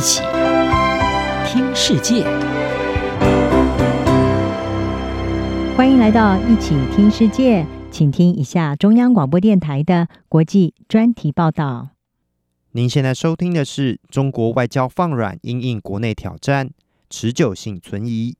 [0.00, 0.22] 一起
[1.44, 2.24] 听世界，
[5.76, 11.90] 欢迎来到一起听世界，请听一下中央广播电台的国际专题报道。
[12.70, 16.70] 您现在收听的是中国外交放软，因应国内挑战，
[17.10, 18.34] 持久性存疑。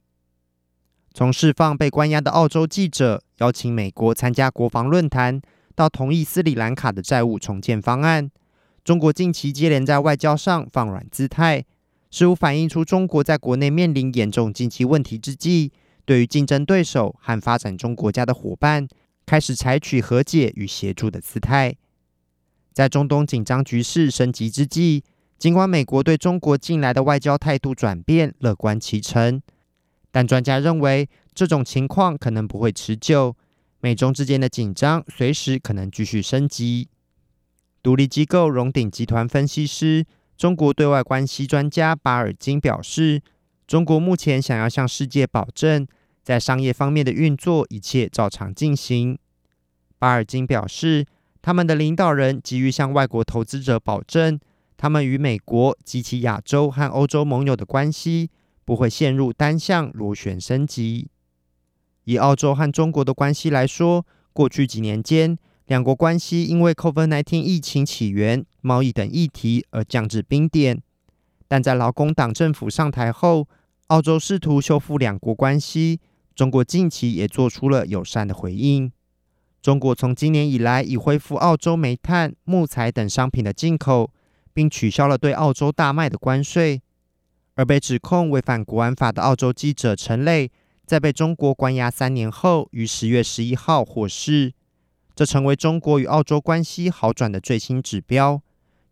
[1.12, 5.42] 从释放被关押的澳洲记者，邀请美国参加国防论坛，
[5.74, 8.30] 到同意斯里兰卡的债务重建方案。
[8.82, 11.64] 中国近期接连在外交上放软姿态，
[12.10, 15.70] 似乎反映出中国在国内面临严重经济问题之际，
[16.04, 18.88] 对于竞争对手和发展中国家的伙伴，
[19.26, 21.76] 开始采取和解与协助的姿态。
[22.72, 25.04] 在中东紧张局势升级之际，
[25.38, 29.42] 尽管美国对中国近来的外交态度转变乐观其成，
[30.10, 33.36] 但专家认为这种情况可能不会持久，
[33.80, 36.88] 美中之间的紧张随时可能继续升级。
[37.82, 40.04] 独立机构荣鼎集团分析师、
[40.36, 43.22] 中国对外关系专家巴尔金表示
[43.66, 45.86] ：“中国目前想要向世界保证，
[46.22, 49.18] 在商业方面的运作一切照常进行。”
[49.98, 51.06] 巴尔金表示，
[51.40, 54.38] 他们的领导人急于向外国投资者保证，
[54.76, 58.30] 他们与美国及其亚洲和欧洲盟友的关系
[58.66, 61.08] 不会陷入单向螺旋升级。
[62.04, 65.38] 以澳洲和中国的关系来说，过去几年间，
[65.70, 70.82] 两国关系因为 COVID-19 疫情起源、贸易等议题而降至冰点，
[71.46, 73.46] 但在劳工党政府上台后，
[73.86, 76.00] 澳洲试图修复两国关系。
[76.34, 78.90] 中国近期也做出了友善的回应。
[79.62, 84.10] 中国从今年以来已恢复澳洲煤炭、木材等商品的进口，
[84.52, 86.82] 并取消了对澳洲大麦的关税。
[87.54, 90.50] 而被指控违反国安法的澳洲记者陈磊，
[90.84, 94.54] 在被中国关押三年后，于十月十一号获释。
[95.14, 98.40] 这成为中国与澳洲关系好转的最新指标，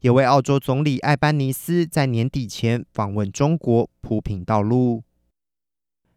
[0.00, 5.02] 也为澳洲总理艾班尼斯在年底前访问中国铺平道路。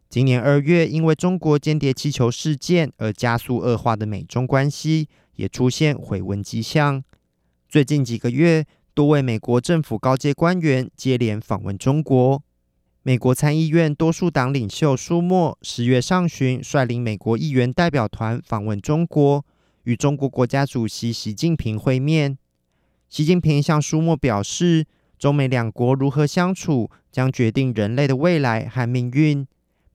[0.09, 7.01] 今年二月，因为中国间谍气球事件而加速恶化的美中关系也出现回温迹象。
[7.69, 12.43] 最近几个月，多位美国政府高阶官员接连访问中国。
[13.03, 19.45] 美国参议院多数党领袖舒默十月上旬率领美国议员代表团访问中国。
[19.83, 22.37] 与中国国家主席习近平会面，
[23.09, 24.85] 习近平向舒默表示，
[25.17, 29.45] 中美两国如何相处将决定人类的未来和命运，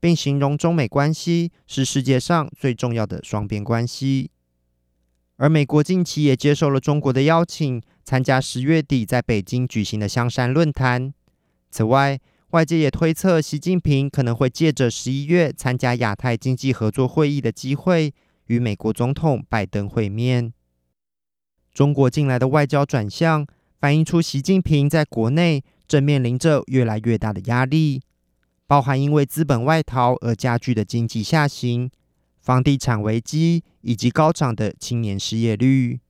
[0.01, 4.31] 并形容中美关系是世界上最重要的双边关系。
[5.37, 11.13] 而美国近期也接受了中国的邀请，参加十月底在北京举行的香山论坛。
[11.71, 12.19] 此外，
[12.51, 18.15] 外界也推测，习近平可能会借着十一月参加亚太经济合作会议的机会。
[18.47, 20.53] 与美国总统拜登会面。
[21.73, 23.47] 中国近来的外交转向，
[23.79, 28.03] 反映出习近平在国内正面临着越来越大的压力，
[28.67, 31.91] 包含因为资本外逃而加剧的经济下行、
[32.41, 36.01] 房地产危机以及高涨的青年失业率。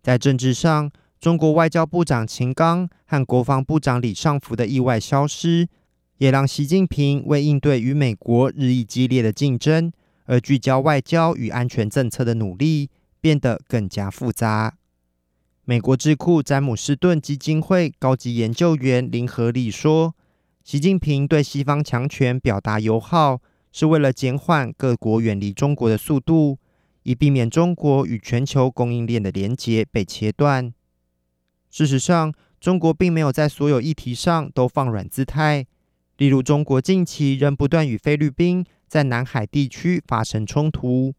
[0.00, 5.66] 在政治上，中国外交部长秦刚和国防部长李尚福的意外消失，
[6.18, 9.92] 也让习近平为应对与美国日益激烈的竞争。
[10.26, 14.76] 而聚焦外交与安全政策的努力变得更加复杂。
[15.64, 20.14] 美国智库詹姆斯顿基金会高级研究员林和利说
[20.62, 23.40] ：“习近平对西方强权表达友好，
[23.72, 26.58] 是为了减缓各国远离中国的速度，
[27.02, 30.72] 以避免中国与全球供应链的连结被切断。
[31.70, 35.66] 事实上，中国并没有在所有议题上都放软姿态，
[36.16, 41.14] 例如，中国近期仍不断与菲律宾。”在南海地区发生冲突。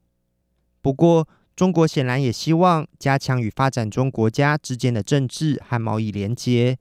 [0.81, 6.77] 不过，中国显然也希望加强与发展中国家之间的政治和贸易连结。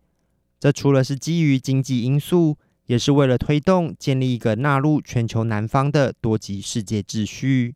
[0.60, 7.74] 这除了是基于经济因素，也是为了推动建立一个纳入全球南方的多极世界秩序。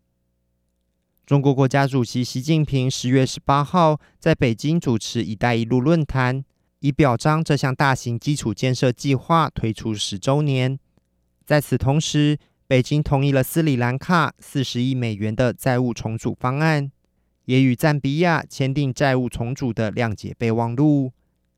[1.26, 6.44] 中国国家主席习近平十月十八号在北京主持“一带一路”论坛，
[6.80, 10.78] 以表彰这项大型基础建设计划推出十周年。
[11.46, 12.38] 在此同时，
[12.70, 16.92] 北京同意了斯里兰卡四十亿美元的债务重组方案，
[17.46, 21.10] 也与赞比亚签订债务重组的谅解备忘录，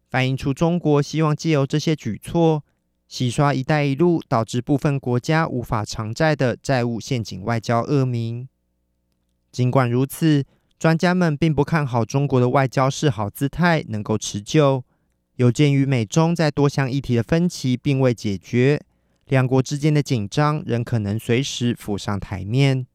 [0.09, 2.65] 反映出中国希望借由这些举措，
[3.07, 8.49] 洗刷“一带一路”导致部分国家无法偿债的债务陷阱外交恶名。
[9.51, 10.47] 尽管如此，
[10.79, 14.83] 专家们并不看好中国的外交示好姿态能够持久，
[15.37, 18.81] 有鉴于美中在多项议题的分歧并未解决。
[19.33, 22.87] 两国之间的紧张仍可能随时浮上台面。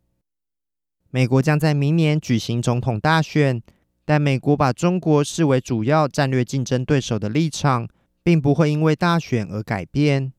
[1.10, 3.60] 美国将在明年举行总统大选，
[4.06, 7.88] 但美国把中国视为主要战略竞争对手的立场，
[8.22, 10.31] 并不会因为大选而改变。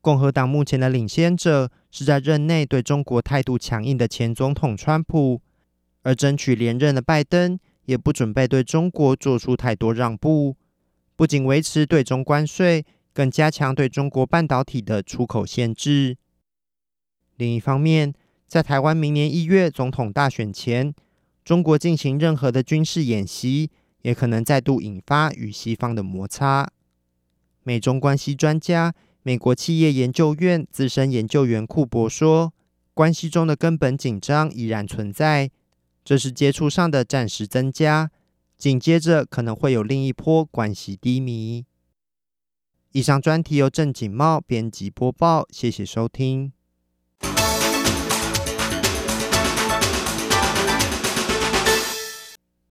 [0.00, 5.40] 共和党目前的领先者是在任内对中国态度强硬的前总统川普，
[6.02, 10.56] 而争取连任的拜登也不准备对中国做出太多让步，
[11.14, 12.84] 不仅维持对中关税，
[13.18, 16.16] 更加强对中国半导体的出口限制。
[17.34, 18.14] 另一方面，
[18.46, 20.94] 在台湾明年一月总统大选前，
[21.44, 23.72] 中国进行任何的军事演习，
[24.02, 26.70] 也可能再度引发与西方的摩擦。
[27.64, 28.94] 美中关系专家、
[29.24, 32.54] 美国企业研究院资深研究员库珀说
[32.94, 35.50] ：“关系中的根本紧张依然存在，
[36.04, 38.12] 这是接触上的暂时增加，
[38.56, 41.64] 紧接着可能会有另一波关系低迷。”
[42.98, 46.52] 以上专题由正经茂编辑播报，谢谢收听。